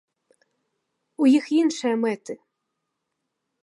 [1.25, 2.33] У іх іншыя мэты.